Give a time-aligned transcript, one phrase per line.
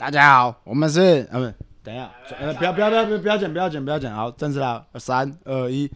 [0.00, 1.52] 大家好，我们是呃，
[1.84, 2.10] 等一下，
[2.40, 5.90] 呃不要不要不要不要不要剪不要剪不要剪，好，正式了，三二一。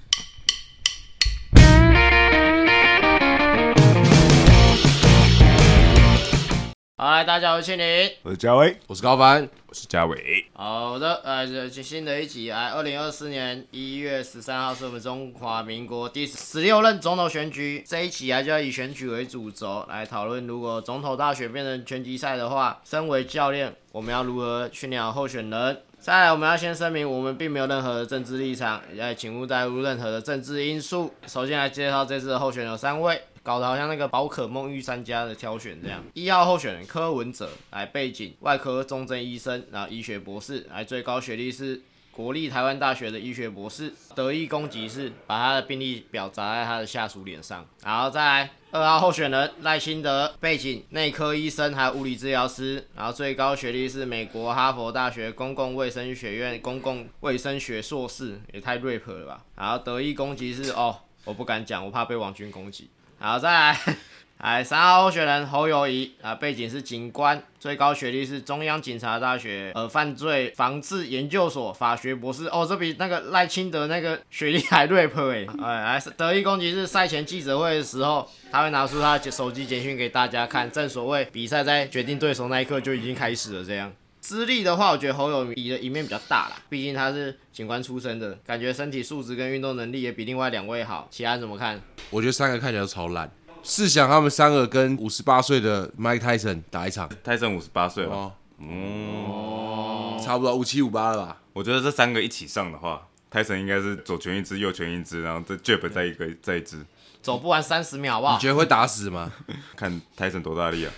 [6.97, 8.09] 好，来，大家好，我是庆林。
[8.23, 17.83] 我是嘉威，我是高凡，我是嘉伟，好的，呃，新的一集，来，二零二四年一月十三号是我们中华民国第十六任总统选举。
[17.85, 25.83] 这一期啊，就要以选举为主轴来讨论，如果总统大选变成拳击赛的话，身为教练，我们要如何训练好候选人？
[25.99, 31.13] 再来，我们要先声明，我们并没有任何的政治立场，也请勿带入任何的政治因素。
[31.27, 33.21] 首先来介绍这次的候选人有三位。
[33.45, 36.03] 搞得好像那个宝可梦御三家的挑选这样。
[36.15, 43.93] 一号候选人柯文哲，来背景外科重症医生，然后医学博士，来最高学历是国立台湾大学的医学博士。
[44.15, 47.67] 得意攻击是把他的病历表砸在他的下属脸上。
[47.85, 59.45] 然后再来二号候选人赖清德，背景内科医生，还有物理治疗师，然后最高学历是美国哈佛大学公共卫生学院公共卫生学硕士，也太 rap 了吧。
[59.55, 62.89] 然后得意攻击是哦，我不敢讲，我怕被王军攻击。
[63.19, 63.79] 好，再来，
[64.41, 72.47] 来三号候选人侯友谊啊，背景是警官，最高学历是中央警察大学呃犯罪防治研究所法学博士。
[72.49, 75.47] 哦，这比那个赖清德那个学历还 rap 哎！
[75.63, 80.71] 哎，来得意攻击是赛前记者会的时候，他会拿出他手机简讯给大家看。
[80.71, 83.65] 正所谓比赛在决定对手那一刻就已经开始了。
[83.65, 83.91] 这样
[84.25, 91.07] 资历的话，我觉得侯友谊的一面比较大啦，毕竟他是警官出身的，感觉身体素质跟运动能力也比另外两位好。
[91.11, 91.79] 其他人怎么看？
[92.09, 93.31] 我觉得三个看起来都超烂。
[93.63, 101.43] 试想他们三个跟五十八岁的 Mike Tyson 打一场，泰森五十八岁了，哦，哦，差不多五七五八了吧？
[101.53, 106.79] 我觉得这三个一起上的话，泰森应该是左拳一只，右拳一只，然后这 jab 再一个再一支，
[107.25, 108.39] 走不完三十秒，好不好你？
[108.43, 109.33] 觉得会打死吗？
[109.75, 110.93] 看泰森多大力啊，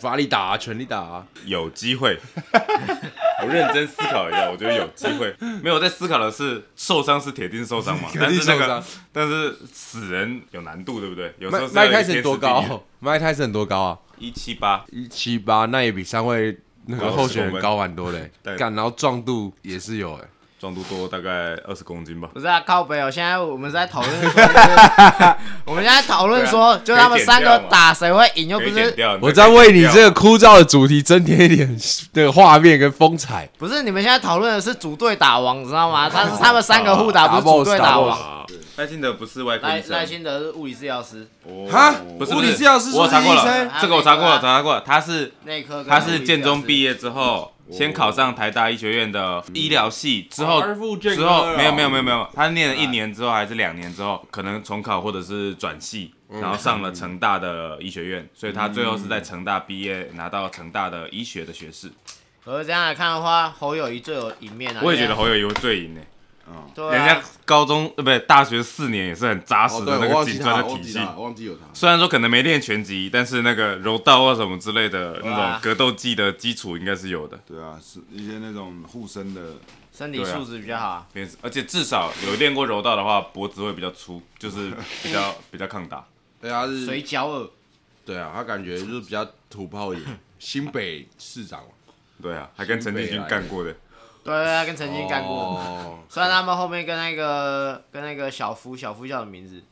[0.00, 1.26] 法力打啊，全力打啊！
[1.46, 2.16] 有机会。
[3.42, 5.34] 我认真思考一下，我觉得有机会。
[5.60, 11.34] 没有我在思考的是受伤是铁定受伤嘛， 但定是那个受伤但是死人有难度，对不对？
[11.40, 13.98] 有时候 Mike Mike Tyson 多高？Mike Tyson 多高啊？
[14.18, 16.56] 一七八，一七八，那也比三位
[16.86, 18.30] 那个候选人10公分高蛮多的。
[18.44, 20.24] 对干，然后壮度也是有哎。
[20.58, 22.28] 壮度多大概二十公斤吧。
[22.32, 23.10] 不是啊，靠北哦！
[23.10, 24.12] 现在我们是在讨论
[25.66, 31.78] 我们现在讨论说，就他们三个打谁会赢，又不是我在为你这个枯燥的主题增添一点
[32.12, 33.48] 那个画面跟风采。
[33.58, 36.08] 不是你们现在讨论的是组队打王，你知道吗？
[36.08, 38.10] 他是 他们三个互打，不是组队打王。
[38.10, 50.60] 啊，赖清德不是外科医生赖赖，清德是物理治疗师，哦哈不是物理治疗师我查过是医生了，这个我查过了，查过了，他是内科他是建中毕业，业之后，先考上台大医学院的医疗系，之后
[51.00, 61.90] 之后没有没有没有没有，他念了一年之后还是两年之后，可能重考或者是转系，然后上了成大的医学院，所以他最后是在成大毕业，拿到成大的医学的学士。
[62.44, 64.80] 而这样来看的话，侯友谊最有赢面啊。
[64.84, 66.00] 我也觉得侯友谊会最赢呢，
[66.74, 71.00] 对人家啊，高中呃不对大学四年也是很扎实的那个警我忘记他，专的体系。
[71.72, 77.38] 虽然说可能没练拳击，但是那个柔道或什么之类的那对啊种格斗技的基础应该是有的。
[77.46, 79.40] 对啊，是一些那种护身的，
[79.92, 81.06] 身体素质比较好啊。
[81.40, 84.72] 而且至少有练过柔道的话，脖子会比较粗，就是
[85.02, 86.04] 比较 比较抗打。
[86.40, 87.48] 对，啊是水饺耳，
[88.04, 90.18] 对啊，他感觉就是比较土炮一点。
[90.38, 91.62] 新北市长
[92.20, 93.74] 对啊，还跟陈进军干过的。
[94.24, 95.34] 对啊，跟陈金干过。
[95.34, 99.62] 哦 虽然他们后面跟那个跟那个小夫小夫叫什么名字？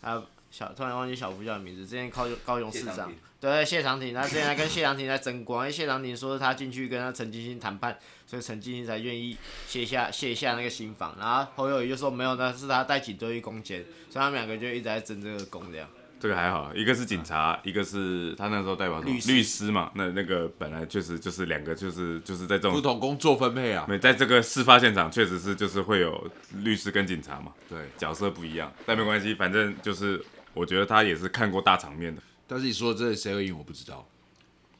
[0.00, 1.86] 啊，小突然忘记小夫叫什么名字。
[1.86, 7.96] 之前高雄高雄市长，对谢长廷，他之前还跟谢长廷在争光，因为谢长廷说他进去跟他陈金星谈判，
[8.26, 9.36] 所以陈金星才愿意
[9.68, 11.14] 卸下卸下那个心防。
[11.18, 15.88] 然后侯友谊就说没有，那是他带警队去攻坚，所以他们两个就一直在争这个功这样。
[16.26, 19.92] 这个还好，一个是警察，一个是他那时候代表什么律师律师嘛。
[19.94, 23.86] 那那个本来确实就是两个，就是就是在这种不同工作分配啊。
[23.88, 26.28] 没在这个事发现场，确实是就是会有
[26.64, 30.20] 律师跟警察嘛，对，角色不一样，但没关系，反正就是
[30.52, 32.20] 我觉得他也是看过大场面的。
[32.48, 34.04] 但是你说这谁会赢，我不知道。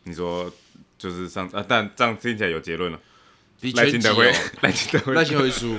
[0.03, 0.53] 你说
[0.99, 3.01] 就是上啊，但这样听起来有结论了，
[3.77, 5.77] 赖清德会哦， 赖清德会赖清德会输。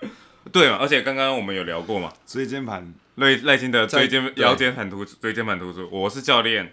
[0.50, 0.78] 对嘛？
[0.80, 5.86] 而且刚刚我们有聊过嘛，椎间盘赖赖清德在椎间腰间盘突出，椎间盘突出。
[5.92, 6.72] 我是教练，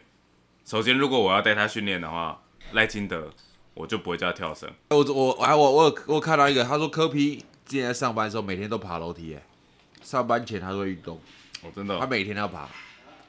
[0.64, 2.42] 首先如果我要带他训练的话，
[2.72, 3.30] 赖清德
[3.74, 4.70] 我就不会叫他跳绳。
[4.92, 9.44] 我我我还我我有我有看到一个，他说科批之前在上班的时候每天都爬楼梯，哎，
[10.02, 11.20] 上班前他都会运动，
[11.64, 12.70] 哦，真的哦他每天都要爬，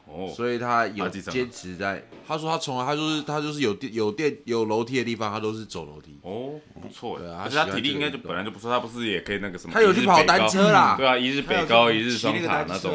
[0.06, 2.06] 哦，所以他有坚持在。
[2.24, 6.16] 他说他从来他就是他就是有电有电有楼梯的地方，他都是走楼梯。
[6.22, 6.52] 哦，
[6.88, 9.72] 不错对啊，而且他体力应该就本来就不错，他不是也可以那个什么？
[9.72, 12.92] 他有去跑单车啦对啊，一日北高，一日双塔那种。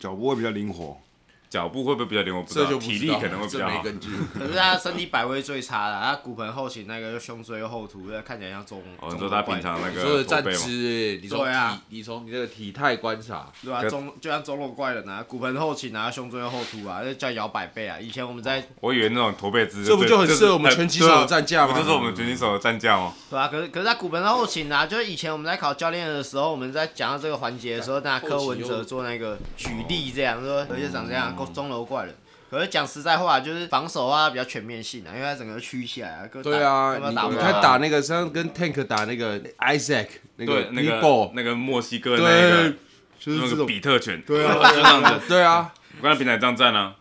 [0.00, 1.00] 脚步会比较灵活，
[1.48, 2.42] 脚步会不会比较灵活？
[2.42, 3.76] 不知道，这就体力可能会比较好。
[3.76, 4.10] 没根据。
[4.38, 8.82] 可是他身体摆位最差的，他骨盆后倾那个又胸椎又后凸，看起来像中。
[9.00, 10.58] 哦，你说他平常那你说的站个驼背吗？
[10.58, 17.98] 姿，你说对啊，你从你这个体态观察，对啊、中就像中国怪人啊，骨盆后倾啊，胸椎又后凸啊，就叫摇摆背啊。
[17.98, 23.12] 以前我们在我以为那种驼背姿势，这不就很适合我们拳击手的站架吗不就是我们拳击手的站架吗？
[23.30, 32.14] 对啊，可是可是他骨盆后倾啊，就是以前我们在考教练的时候，我们在讲到这个环节的时候，那柯文哲做那个举例，这样说，而且长这样，够钟楼怪人。
[32.48, 36.28] 可是讲实在话，就是防守啊比较全面性啊，因为他整个曲起来啊。
[36.42, 40.06] 对啊，你看打那个像跟 Tank 打那个 Isaac
[40.36, 42.70] 那个，那个那个墨西哥那个，
[43.18, 45.28] 就是那个，比特犬，对 就这样子。
[45.28, 46.94] 对啊，我刚才平台这样站啊，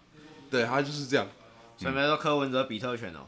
[0.49, 1.27] 对他就是这样。
[1.77, 3.19] 所以没说柯文哲比特犬哦。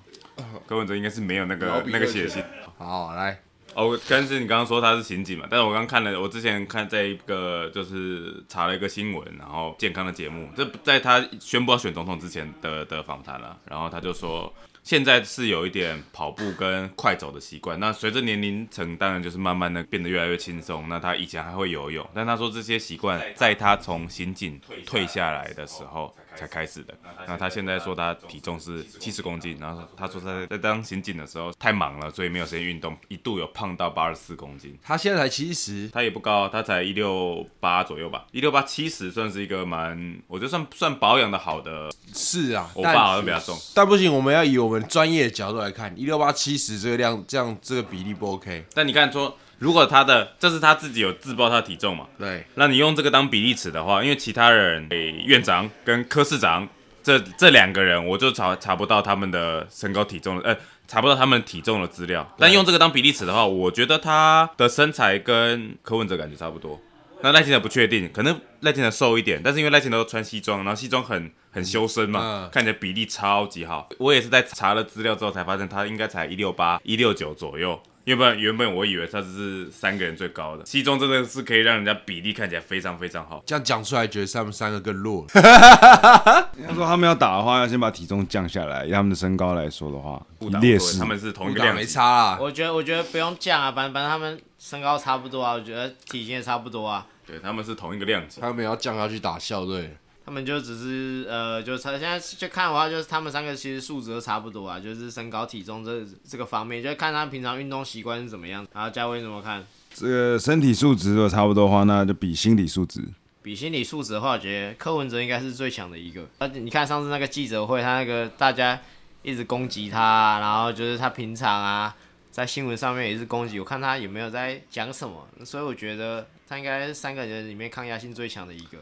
[0.66, 2.44] 柯文哲应该是没有那个那个血性。
[2.78, 3.42] 好，来，
[3.78, 5.46] 哦，但是你刚刚说他是刑警嘛？
[5.50, 14.52] 但是我刚看了，我之前看在一个就是查了一个新闻，然后健康的节目，这在他宣布要选总统之前的的访谈了，然后他就说。
[14.84, 20.88] 现在是有一点跑步跟快走的习惯，那随着年龄层，当然就是慢慢的变得越来越轻松。
[20.88, 26.94] 那他以前还会游泳，但他说这些习惯在他从刑警退下来的时候才开始的。
[27.28, 34.78] 那他现在说他体重是七十公斤，然后他说他在在当刑警的时候太忙了，所以没有时间运动，一度有胖到八十四公斤。
[34.84, 43.58] 他现在才七十，他也不高，他才一六八左右吧，一六八七十算是一个蛮，我觉得算算保养的好的是啊，我爸好像比较重。
[43.74, 48.66] 但不行，我们要以我们专业的角度来看，一六八七十这个量，这样这个比例不 OK。
[48.74, 56.68] 但你看说，如果他的这是他自己有自报他的体重嘛，对，那你用这个当比例尺的话，因为其他人，诶、院长跟科室长
[57.02, 60.58] 这这两个人，我就查查不到他们的身高体重的，呃，
[60.88, 62.32] 查不到他们体重的资料。
[62.38, 66.80] 但用这个当比例尺的话，我觉得他的身材跟柯文哲感觉差不多。
[67.22, 73.90] 那赖清德不确定，可能赖清德瘦一点，但是因为赖清德都穿西装，然后西装很很修身嘛，嗯看起来比例超级好。
[73.98, 77.82] 我也是在查了资料之后才发现，他应该才一六八、一六九左右。
[78.08, 83.44] 要不然原本我以为他只是三个人最高的，西中真的是可以让人家比例看起来非常非常好。
[83.46, 85.26] 这样讲出来，觉得他们三个更弱。
[85.36, 91.06] 他说他们要打的话，要先把体重降下来，以他们的身高来说的话，不打无劣势他。
[91.06, 91.84] 们是同一个量没。
[91.84, 97.06] 差啦，我觉得我觉得不用降啊，反正反正他们身高差不多啊，我觉得体型也差不多啊。
[97.26, 98.40] 对，他们是同一个量级。
[98.40, 99.98] 他们也要降下去打校队。
[100.28, 108.68] 他们就只是呃，就他现在就看的话，就是他们三个其实素质都差不多啊，就是身高体重这这个方面，就看他平常运动习惯是怎么样。
[108.74, 109.66] 然后嘉威怎么看？
[109.94, 113.00] 这个身体素质如果差不多的话，那就比心理素质。
[113.42, 116.28] 比心理素质的话，我觉得柯文哲应该是最强的一个。
[116.40, 118.78] 而且你看上次那个记者会，他那个大家
[119.22, 121.96] 一直攻击他，然后就是他平常啊，
[122.30, 128.78] 在新闻上面也是攻击，我看他有没有在讲什么，所以我觉得他应该是三个人里面抗压性最强的一个。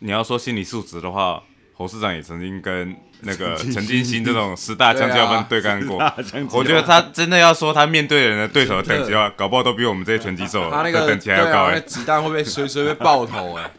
[0.00, 1.42] 你要说心理素质的话，
[1.74, 5.98] 侯市长也曾经跟那个 陈金星这种十大枪击要犯对干过。
[6.52, 13.70] 我觉得他真的要说他面对人的对手的等级的话，搞不好都比我们这些拳击手的他那个等级还要高哎、对啊那子弹会不会随随便爆头哎？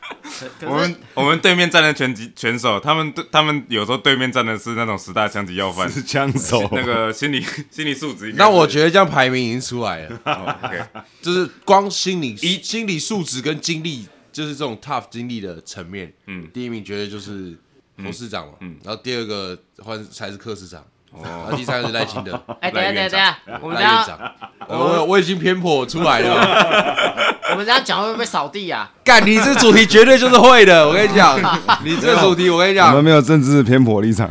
[0.62, 8.32] 我们我们对面站的拳击拳手，他们对他们有时候对面站的是那种十大枪击要犯，是枪手， 那个心理心理素质。
[8.38, 10.82] 那我觉得这样排名已经出来了，哦 OK，
[11.22, 16.48] 就是光心理一心理素质跟精力，就是这种 tough 经历的层面，嗯。
[16.54, 17.58] 第一名绝对就是
[18.04, 18.78] 侯市长嘛，嗯。
[18.84, 20.84] 然后第二个换才是柯市长，
[21.22, 24.34] 然哦，后第三个是赖清德， 哎、等一下等一下等一下，我们赖这样院长，
[24.68, 28.90] 呃我我已经偏颇出来了， 我们这样讲会不会被扫地啊？
[29.04, 31.38] 干你这主题绝对就是会的，我跟你讲，
[31.84, 34.30] 你这主题我跟你我们讲，没有政治偏颇立场。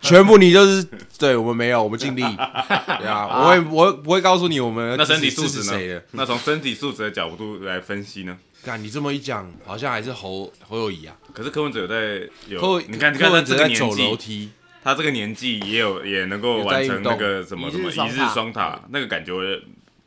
[0.00, 0.84] 全部你就是
[1.18, 5.94] 对我们没有，我们尽力，对啊，我会我会不会告诉你我们那身体支持素质谁的。
[5.94, 6.02] 呢？？
[6.12, 8.36] 那从身体素质的角度来分析呢？
[8.62, 14.50] 干你这么一讲，好像还是侯侯友谊啊，可是柯文哲有在有柯，你看你柯看他这个文哲在走年纪，楼梯，
[14.82, 18.34] 他这个年纪也有也能够有在完成运动那个什么一什么一日日双塔。
[18.34, 19.42] 双塔，那个感觉我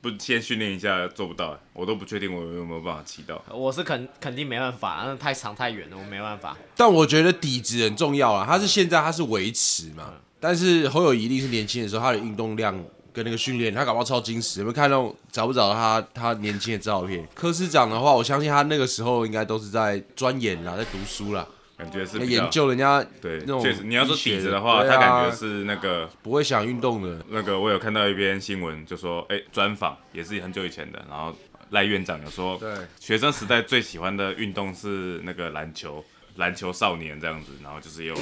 [0.01, 3.43] 不先训练一下做不到，我都不确定我有没有办法骑到。
[3.50, 6.55] 我是肯肯定没办法，那太长太远了，我没办法。
[6.75, 12.77] 但我觉得底子很重要啊，他是现在他是维持嘛，但是侯友谊一定是年轻的时候，他的运动量
[13.13, 14.62] 跟那个训练，他搞不好超精实。
[14.62, 17.25] 有没有看到找不找到他他年轻的照片？
[17.36, 27.24] 科师长的话，我相信他那个时候应该都是在钻研啦，在读书啦，感觉是研究人家对那，种确实你要说底子的话，啊他感觉是那个不会想运动的。
[27.29, 31.36] 那个，我有看到一篇新闻，就说哎专访也是很久以前的，然后
[31.70, 36.03] 赖院长有说，对，学生时代最喜欢的运动是那个篮球，
[36.36, 38.15] 篮球少年这样子，然后就是有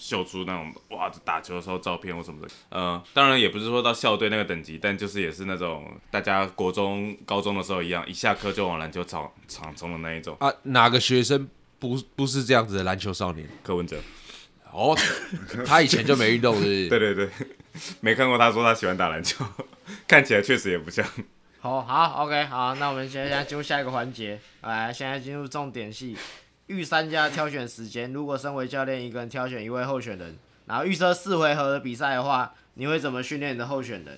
[0.00, 2.48] 秀出那种哇打球的时候照片或什么的。
[2.70, 10.34] 呃，当然也不是说到校队那个等级，但就是也是那种大家国中、高中的时候一样，一下课就往篮球场场冲的那一种。
[10.40, 11.46] 啊，哪个学生
[11.78, 13.46] 不不是这样子的篮球少年。
[13.62, 13.98] 柯文哲，
[14.72, 14.96] 哦，
[15.66, 16.88] 他以前就没运动，是不是？
[16.90, 17.28] 对对对，
[18.00, 19.44] 没看过他说他喜欢打篮球，
[20.08, 21.06] 看起来确实也不像。
[21.60, 26.16] 好好，OK，好，那我们现在进入下一个环节，来，现在进入重点戏，
[26.70, 28.12] 预三家挑选时间。
[28.12, 30.36] 如果身为教练，一个人挑选一位候选人，
[30.66, 34.16] 然后预设四回合的比赛的话，你会怎么训练你的候选人？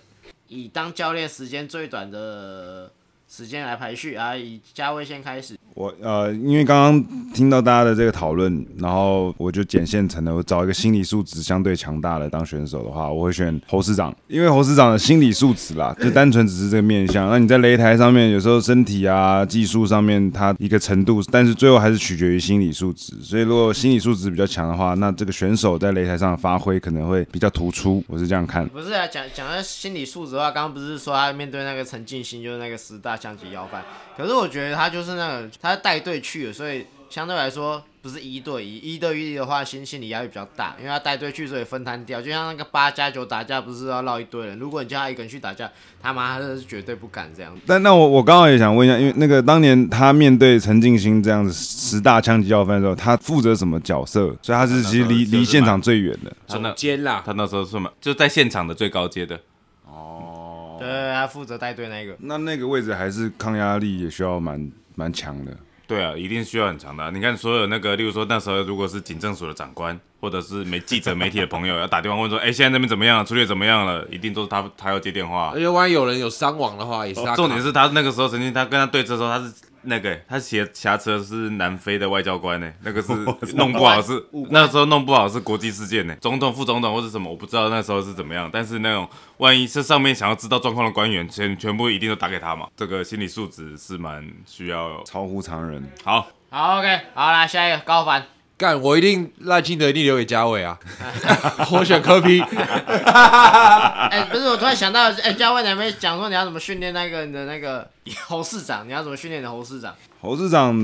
[0.49, 2.92] 以当教练时间最短的
[3.26, 5.59] 时间来排序啊，以嘉威先开始。
[5.75, 17.31] 我呃，因为刚刚听到大家的这个讨论，然后我就捡现成的，我找一个心理素质相对强大的当选手的话，我会选侯市长，因为侯市长的心理素质啦， 就单纯只是这个面相。
[17.31, 23.14] 那你在擂台上面，有时候身体啊、技术上面，他一个程度，但是最后还是取决于心理素质。
[23.23, 28.05] 所以如果心理素质比较强的话，那这个选手在擂台上的发挥可能会比较突出。
[28.09, 28.69] 我是这样看。
[28.69, 33.83] 不是啊，讲讲到心理素质的话，刚刚不是说他面对那个陈静心，就是那个十大象棋要犯。
[34.14, 42.21] 可是我觉得他就是那个他带队去了，所以相对来说不是一对一，一对一的话心心理压力比较大，因为他带队去，所以分摊掉。
[42.21, 45.71] 就像那个八加九打架，不是要绕一堆人，如果你叫他一个人去打架，
[46.02, 47.62] 他妈他是绝对不敢这样子。
[47.64, 54.37] 但那我我刚好也想问一下，因为那个当年他面对陈静心这样子十大枪击要犯的时候，他负责什么角色？
[54.42, 56.35] 所以他是其实离离现场最远的。
[56.49, 59.38] 他那总监啦，他那时候是嘛，就在现场的最高阶的。
[59.87, 62.16] 哦对，他负责带队那个。
[62.19, 65.56] 那那个位置还是抗压力也需要蛮蛮强的。
[65.84, 73.25] 对啊，一定需要很强的啊、你看，所有那个，例如说那时候如果是警政署的长官，或者是媒记者、媒体的朋友要打电话问说，哎、现在那边怎么样了？
[73.25, 74.06] 处理怎么样了？
[74.11, 75.58] 一定都是他他要接电话而。
[75.58, 83.12] 且万一有人有伤亡的话，也是他、哦重点是他那个时候曾经他跟他对峙的时候，他是那个他挟挟持的是南非的外交官呢， 那个是
[83.54, 89.08] 弄不好是 那时候弄不好是国际事件呢，总统、副总统或者什么我不知道那时候是怎么样，但是那种
[89.38, 95.02] 万一是上面想要知道状况的官员，全全部一定都打给他嘛，这个心理素质是蛮需要。
[95.04, 95.82] 超乎常人。
[96.04, 98.24] 好，好，OK，好，来下一个高凡。
[98.62, 100.78] 干，我一定赖清德一定留给嘉伟啊，
[101.73, 102.40] 我选科比。
[102.40, 107.90] 哎、不是，我突然想到，哎、嘉伟，你还没讲说你要怎么训练那个你的那个
[108.25, 108.87] 侯市长？
[108.87, 109.92] 你要怎么训练你的侯市长？
[110.21, 110.78] 侯市长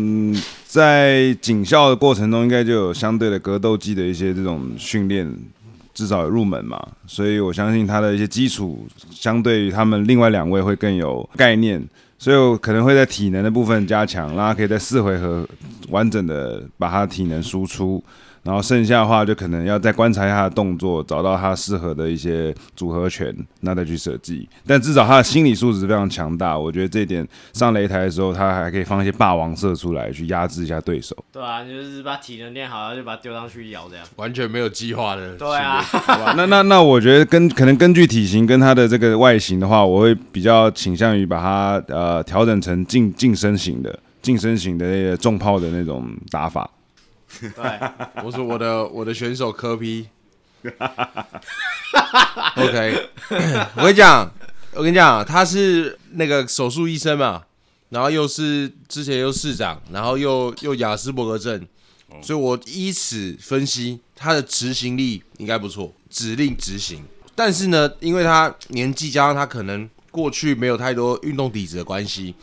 [0.66, 5.32] 在警校的过程中，应该就有相对的格斗技的一些这种训练，
[5.94, 11.80] 至少有入门嘛，所以我相信他的一些基础，相对于他们另外两位会更有概念，
[12.18, 15.48] 所以我可能会在体能的部分加强，让他可以在四回合
[15.88, 18.02] 完整的把他的体能输出。
[18.42, 24.48] 然后剩下的话，就可能要再观察一下他的动作，找到他适合的一些组合拳，那再去设计。
[24.66, 31.16] 但至少他的心理素质非常强大，我觉得这一点上擂台的时候，他还可以放一些霸王色出来，去压制一下对手。
[31.32, 34.04] 对啊，就是把体能练好，然后就把它丢上去咬这样。
[34.16, 35.34] 完全没有计划的。
[35.34, 35.84] 对啊，，
[36.36, 46.68] 那那那我觉得根可能根据体型跟他的这个外形的话，我会比较倾向于把它呃调整成近近身型的近身型的那个重炮的那种打法。
[47.40, 47.52] 对，
[48.24, 50.08] 我说我的我的选手科皮。
[52.56, 53.08] OK，
[53.76, 54.28] 我跟你讲，
[54.72, 57.44] 我跟你讲，他是那个手术医生嘛，
[57.90, 61.64] 然后又是之前又市长，然后又又雅斯伯格症，
[62.20, 67.04] 所以我依此分析他的执行力应该不错，指令执行。
[67.36, 72.34] 但是呢，因为他年纪加上他可能过去没有太多运动底子的关系，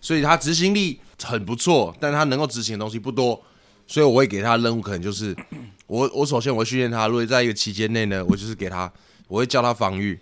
[0.00, 3.42] 所以他执行力很不错，但他能够执行的东西不多。
[3.90, 5.36] 所以我会给他任务，可能就是
[5.88, 8.90] 我我首先我会训练他，如果在一个期间内呢，我就是给他，
[9.26, 10.16] 我会教他防御，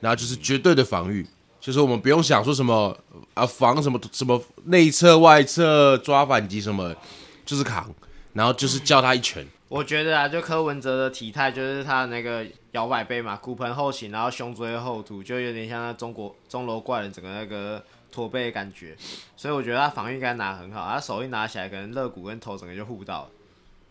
[0.00, 1.26] 然后就是绝对的防御，
[1.58, 2.94] 就是我们不用想说什么
[3.32, 6.94] 啊防什么什么内侧外侧抓反击什么，
[7.46, 7.90] 就是扛，
[8.34, 18.96] 然后就是教他一拳，我觉得啊，就柯文哲的体态，就是他的那个摇摆背嘛，骨盆后倾，然后胸椎后凸，就有点像那中国钟楼怪人整个那个驼背的感觉。
[19.36, 23.28] 所以我觉得他防御应该拿很好，他手一拿起来，可能肋骨跟头整个就护不到。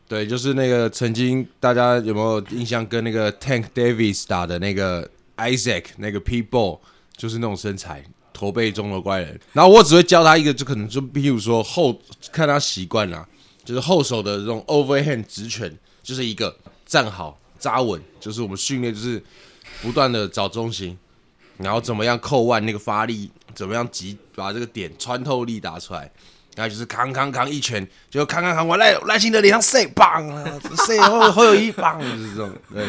[0.08, 6.80] 对，就是那个曾经大家有没有印象跟那个 Tank Davis 打的那个 Isaac 那个 P Ball，
[7.16, 8.04] 就是那种身材。
[8.34, 12.00] 驼背中的怪人，然后我只会教他一个，就可能就比如说后
[12.32, 13.28] 看他习惯啦，
[13.66, 16.56] 就是后手的这种 overhand 直拳，就是一个
[16.86, 19.20] 站好扎稳，就是我们训练就是
[19.82, 20.96] 不断的找中心，
[21.58, 26.10] 然后怎么样扣腕那个发力，怎么样击把这个点穿透力打出来，
[26.56, 30.26] 然后就是扛扛扛一拳，就扛扛扛完赖赖清德脸上塞棒
[30.86, 32.86] 塞后后有一棒，就是这种对，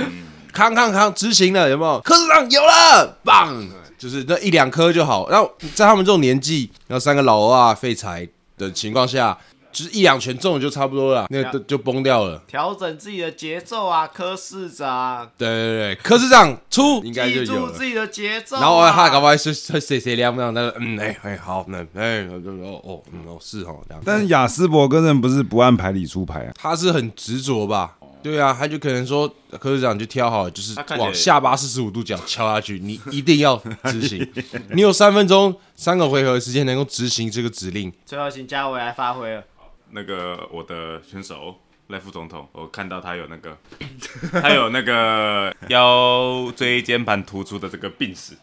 [0.52, 2.00] 扛扛扛执行了有没有？
[2.00, 3.66] 科室长有了棒，
[3.98, 5.28] 就是那一两颗就好。
[5.30, 9.36] 然后在他们这种年纪，然后三个老欧啊废柴的情况下，
[9.70, 12.42] 就是一两拳中了就差不多了，那个就就崩掉了。
[12.46, 17.72] 调整自己的节奏啊，柯市长，对对对，柯市长出应该就记有了。
[17.72, 26.52] 住自己的节奏啊、然后他搞不好是是谁谁亮亮，那个嗯哎哎好那哎哦哦嗯哦是哦这样，但是雅斯伯格人不是不按牌理出牌啊？
[26.56, 27.94] 他是很执着吧？
[28.20, 34.28] 对啊，他就可能说柯市长就挑好了，就是往下巴四十五度角敲下去，你一定要执行，
[34.74, 37.92] 你有三分钟三个回合的时间能够执行这个指令。
[38.04, 39.44] 最后请嘉伟来发挥了。
[39.90, 41.56] 那个我的选手
[41.88, 43.56] 赖副总统，我看到他有那个，
[44.42, 48.34] 他有那个腰椎间盘突出的这个病史，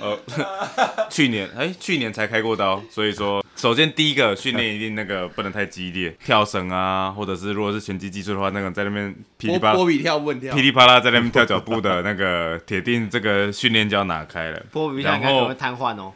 [0.00, 0.16] 呃，
[1.10, 14.62] 去年哎、去年才开过刀，所以说首先第一个训练一定那个不能太激烈，跳绳啊，或者是如果是拳击技术的话，那个在那边噼里啪啦波波比跳问跳噼，里啪啦在那边跳脚步的那个，铁定这个训练就要拿开了。
[14.70, 16.12] 波比赛然后可能会瘫痪哦。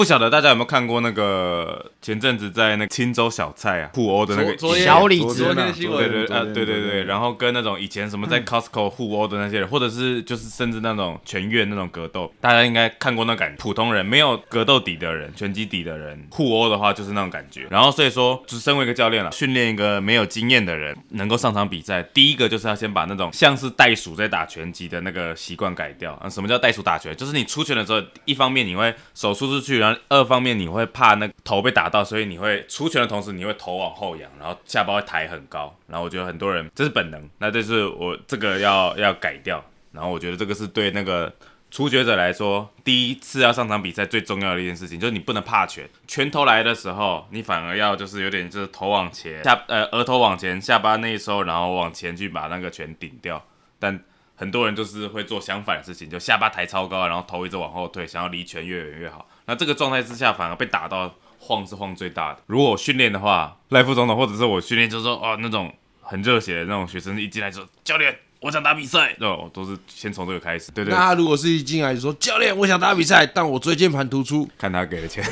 [0.00, 13.56] 不晓得大家有没有看过那个前阵子在那个青州小菜啊互殴的那个小李子对闻，对对，呃，对对对，然后跟那种以前什么在 Costco 互殴的那些人，或者是就是甚至那种全院那种格斗，大家应该看过那感觉。
[13.58, 17.66] 普通人没有格斗底的人，拳击底的人互殴的话，就是那种感觉。
[17.70, 26.14] 然后所以说，就是身为一个教练了，训练一个没有经验的人能够上场比赛，第一个就是要先把那种像是袋鼠在打拳击的那个习惯改掉。
[26.14, 27.14] 啊，什么叫袋鼠打拳？
[27.14, 35.74] 就是你出拳的时候，一方面你会手出出去，然后二方面你会怕那头被打到，所以你会出拳的同时，你会头往后仰，然后下巴会抬很高。
[35.86, 39.64] 然后我觉得很多人这是本能，那这是我这个要要改掉。
[39.92, 41.32] 然后我觉得这个是对那个
[41.70, 45.88] 初学者来说，第一次要上场比赛最重要的一件事情，就是你不能怕拳。
[46.06, 53.44] 拳头来的时候，你反而要就是有点就是头往前，下呃额头往前，下巴内收，然后往前去把那个拳顶掉。
[53.78, 54.00] 但
[54.36, 59.26] 很多人就是会做相反的事情，就下巴抬超高，然后头一直往后退，想要离拳越远越好。
[59.50, 62.38] 那这个状态之下，反而被打到晃是晃最大的。
[62.46, 70.72] 如果我训练的话，赖副总统或者是我训练，就是说哦那种很热血的那种学生一进来就说教练，我想打比赛，哦，都是先从这个开始。
[70.72, 75.22] 对对那他如果是一进来就说教练，我想打比赛，但我椎间盘突出，看他给的钱。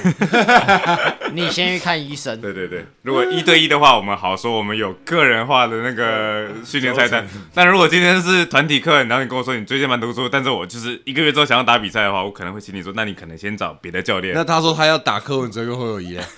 [1.33, 2.39] 你先去看医生。
[2.41, 7.27] 对对对，如果一对一的话，我们好说我们有个人化的那个训练菜单。
[7.55, 14.35] 但如果今天是团体课，然后你跟我说你椎间盘突出，但是我就是一个月之后想要打比赛的话，我可能会请你说，那你可能先找别的教练。
[14.35, 16.19] 那他说他要打柯文哲跟侯友谊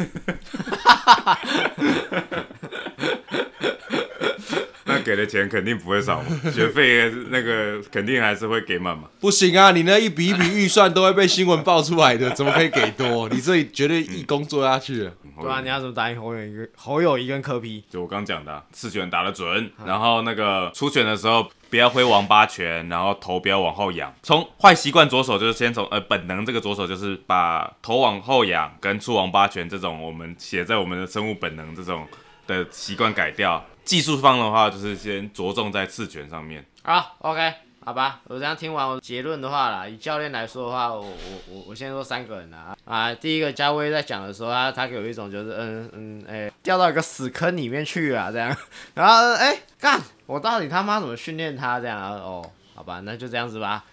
[5.10, 9.04] 给的钱肯定不会少嘛， 学费那个肯定还是会给满嘛。
[9.18, 13.28] 不行啊，你那一笔一笔预算都会被新闻爆出来的， 怎么可以给多？
[13.28, 15.12] 你这里绝对义工做下去了。
[15.40, 17.82] 对啊，你要怎么打赢侯友谊跟侯友谊跟柯 P？
[17.90, 24.14] 就我刚讲的啊，刺拳打得准，然后那个初选的时候不要挥王八拳，然后头不要往后仰。
[24.22, 32.06] 从坏习惯着手，就是先从呃本能这个着手，就是把头往后仰跟出王八拳这种我们写在我们的生物本能这种
[32.46, 33.64] 的习惯改掉。
[33.90, 36.64] 技术方的话，就是先着重在刺拳上面。
[36.84, 41.08] 好，OK，好吧，我这样听完我结论的话啦，以教练来说的话，我我
[41.48, 48.56] 我我先说三个人啦啊，第一个嘉威在讲的时候，他他给我一种就是嗯嗯哎、掉到一个死坑里面去啊这样，
[48.94, 52.00] 然后哎干、我到底他妈怎么训练他这样？
[52.00, 53.84] 啊哦，好吧，那就这样子吧，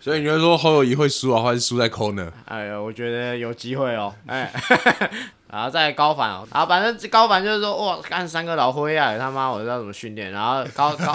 [0.00, 2.30] 所以你会说侯友谊会输啊，还是输在 corner？
[2.46, 4.50] 哎呀，我觉得有机会哦，哎，
[5.56, 11.14] 然后再高反哦，然后反正高反就是说哇干三个老灰啊，他妈我知道怎么训练，然后高高。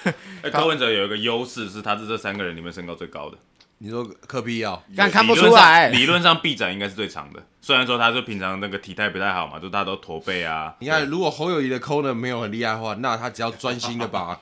[0.40, 3.36] 哎，柯文哲有一个优势是他是这三个人里面身高最高的，
[3.76, 4.80] 你说科比啊？
[4.96, 10.74] 但看不出来理论上臂展应该是最长的，虽然说他就平常那个体态不太好嘛，就大家都驼背啊。
[10.78, 14.40] 你看，如果侯友谊的 corner 没有很厉害的话，那他只要专心的把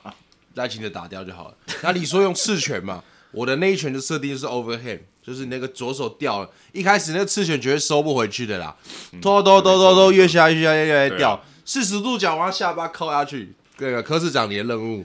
[0.53, 1.53] 赖清德打掉就好了。
[1.83, 3.03] 那你说用刺拳嘛？
[3.31, 8.75] 我的那一拳的设定就是 overhand，就是你那个左手掉了，一开始那个刺拳绝对收不回去的啦，
[9.21, 13.53] 拖拖拖拖拖越下越下越下越掉，四十度角往下巴扣下去。
[13.77, 15.03] 这个柯市长你的任务，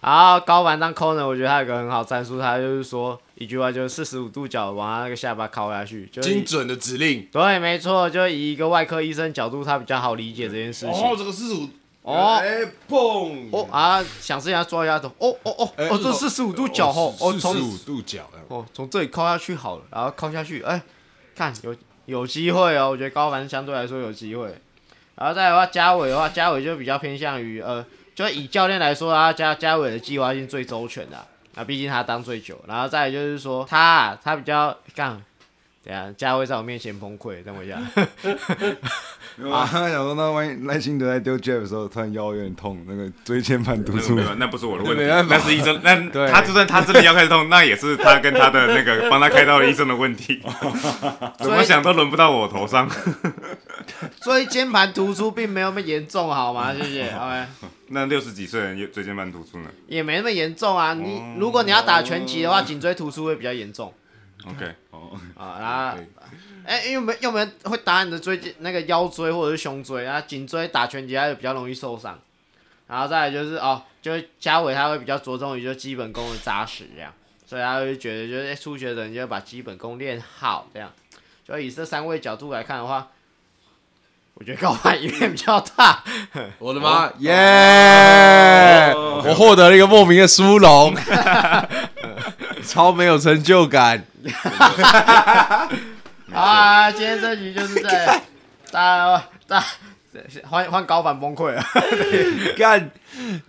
[0.00, 7.26] 然后高反当科长我觉得他有个很好战术，他就是说一句话，就是四十五度角往他那个下巴靠下去，就精准的指令。
[7.32, 10.90] 对，没错，就以一个外科医生角度，他比较好理解这件事情。
[10.90, 11.68] 哦，这个四十五，
[12.08, 12.42] 哦！
[13.52, 18.28] 哦啊，想是人家抓一下头，哦哦哦哎哦，这四十五度角哦，四十五度角。
[18.48, 20.80] 哦从这里靠下去好了，然后靠下去，哎，
[21.36, 24.54] 看有有机会哦，我觉得高凡相对来说有机会。
[25.16, 32.58] 然后再来的话，嘉伟的话，嘉伟就比较偏向于呃，就以教练来说啊，嘉嘉伟的计划性最周全的啊，啊毕竟他当最久。
[32.66, 35.22] 然后再来就是说他啊他比较干，
[35.88, 37.76] 等一下嘉伟在我面前崩溃，等我一下。
[39.50, 45.80] 啊，想说那万一赖清德在丢 Jeff 的时候，突然腰有点痛，那个椎间盘突出那不是我的问题，那是医生。
[45.82, 45.96] 那
[46.30, 50.42] 他就算他真的要开始痛，那也是他跟他的那个帮他开刀的医生的问题。
[51.40, 52.86] 怎么想都轮不到我头上。
[54.20, 56.74] 椎间盘突出并没有那么严重，好吗？
[56.74, 57.08] 谢谢。
[57.08, 57.46] OK，
[57.86, 60.92] 那六十几岁的人椎间盘突出呢也没那么严重啊。
[60.92, 63.90] 你如果你要打拳击的话，颈椎突出会比较严重
[64.50, 65.56] ？OK，哦，啊。
[65.60, 65.98] 然后，
[66.64, 70.20] 哎，有没有有没有会打你的椎间那个腰椎或者是胸椎啊？
[70.20, 72.18] 颈椎打拳击还比较容易受伤。
[72.86, 77.12] 然后再来就是哦，就是嘉伟他会比较着重于就基本功的扎实这样，
[77.46, 80.90] 所以他会觉得就是初学者你就把基本功练好这样。
[81.46, 83.08] 就以这三位角度来看的话，
[84.34, 86.02] 我觉得高攀影面比较大。
[86.58, 88.92] 我的妈耶！
[88.94, 90.94] 我获得了一个莫名的殊荣，
[92.64, 94.04] 超没有成就感。
[96.32, 98.22] 啊，今天这局就是在
[98.70, 99.64] 大大
[100.44, 101.64] 换换高反崩溃了。
[102.56, 102.90] 干，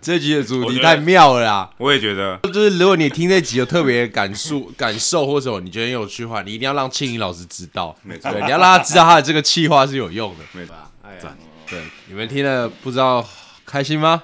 [0.00, 1.70] 这集的主题太妙了啦！
[1.78, 7.94] 我也觉得，就是如果你听这集有特别感受、感受或者你觉得很有趣的话，你一定要让庆怡老师知道。
[8.02, 10.44] 没错，你要让他知道他的这个气话是有用的。
[10.52, 10.74] 没错，
[11.20, 11.36] 赞。
[11.68, 13.26] 对，你们听了不知道
[13.66, 14.22] 开心吗？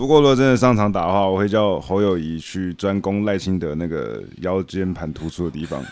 [0.00, 5.84] 不过，如果真的上场打的话，我会叫侯友谊去专攻赖清德那个腰间盘突出的地方。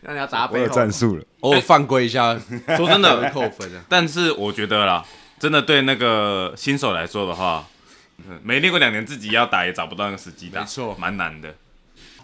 [0.00, 2.36] 那你要打我有战术了，偶 尔犯规一下，
[2.76, 3.80] 说真的扣分啊。
[3.88, 5.04] 但是我觉得啦，
[5.38, 7.64] 真的对那个新手来说的话，
[8.42, 11.54] 没练过两年，自己要打也找不到那个时机打，没错，蛮难的。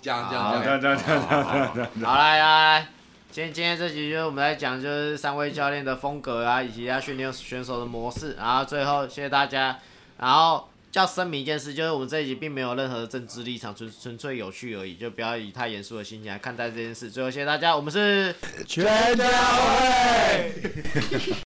[0.03, 1.89] 这样这样这样这样这样这样这样。
[2.03, 2.89] 好来来，
[3.31, 8.35] 今天今天这集就是我们来讲就是三位教练的风格啊，以及他训练选手的模式。
[8.37, 9.79] 然后最后谢谢大家。
[10.19, 17.11] 然后要声明一件事，就是我们这一集并没有任何的政治立场，纯纯粹有趣而已，就不要以太严肃的心情来看待这件事。
[17.11, 18.35] 最后谢谢大家，我们是
[18.67, 18.85] 全
[19.17, 19.27] 家
[19.57, 21.46] 会。